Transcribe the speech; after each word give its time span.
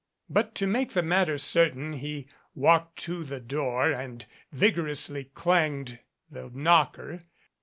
But 0.27 0.55
to 0.55 0.65
make 0.65 0.93
the 0.93 1.03
matter 1.03 1.37
certain 1.37 1.93
he 1.93 2.27
walked 2.55 2.97
to 3.03 3.23
the 3.23 3.39
door 3.39 3.91
and 3.91 4.25
vigorously 4.51 5.25
clanged 5.35 5.99
the 6.27 6.49
knocker. 6.51 7.21